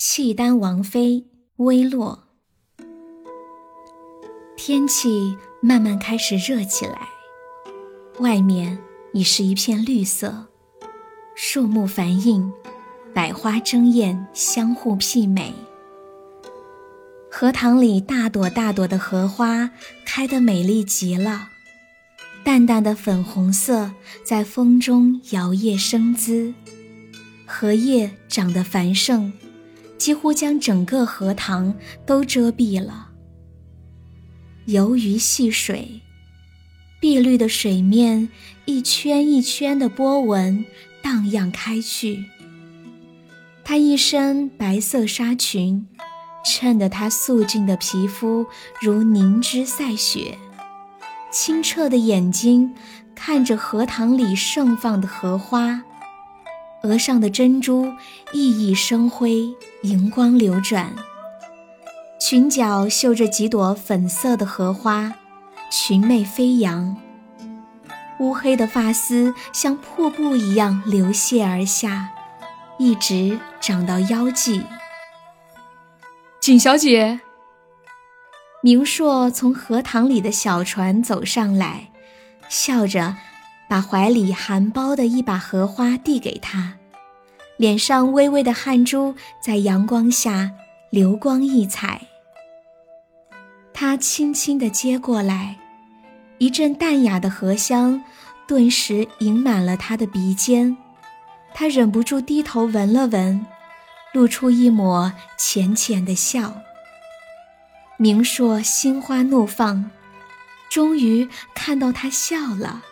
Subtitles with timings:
[0.00, 1.24] 契丹王妃
[1.56, 2.28] 微落。
[4.56, 7.00] 天气慢慢开始热起来，
[8.20, 8.78] 外面
[9.12, 10.46] 已是一片绿色，
[11.34, 12.52] 树木繁映，
[13.12, 15.52] 百花争艳，相互媲美。
[17.28, 19.72] 荷塘里大朵大朵的荷花
[20.04, 21.48] 开得美丽极了，
[22.44, 23.90] 淡淡的粉红色
[24.24, 26.54] 在风中摇曳生姿，
[27.44, 29.32] 荷叶长得繁盛，
[29.98, 31.74] 几乎将整个荷塘
[32.06, 33.08] 都遮蔽了。
[34.66, 36.00] 游鱼戏水，
[37.00, 38.28] 碧绿的水面
[38.64, 40.64] 一圈一圈的波纹
[41.02, 42.24] 荡漾开去。
[43.64, 45.86] 她一身白色纱裙。
[46.44, 48.46] 衬得她素净的皮肤
[48.80, 50.38] 如凝脂赛雪，
[51.30, 52.74] 清澈的眼睛
[53.14, 55.82] 看着荷塘里盛放的荷花，
[56.82, 57.92] 额上的珍珠
[58.32, 59.48] 熠熠生辉，
[59.82, 60.94] 银光流转。
[62.20, 65.14] 裙角绣着几朵粉色的荷花，
[65.70, 66.96] 裙袂飞扬。
[68.20, 72.10] 乌黑的发丝像瀑布一样流泻而下，
[72.78, 74.64] 一直长到腰际。
[76.40, 77.20] 景小姐，
[78.60, 81.90] 明硕从荷塘里的小船走上来，
[82.48, 83.16] 笑着
[83.68, 86.74] 把怀里含苞的一把荷花递给他，
[87.56, 90.50] 脸上微微的汗珠在阳光下
[90.90, 92.00] 流光溢彩。
[93.72, 95.56] 他轻轻地接过来，
[96.38, 98.02] 一阵淡雅的荷香
[98.46, 100.76] 顿时盈满了他的鼻尖，
[101.54, 103.46] 他忍不住低头闻了闻。
[104.14, 106.62] 露出一抹浅浅的笑。
[107.98, 109.90] 明硕心花怒放，
[110.70, 112.82] 终于看到他笑了。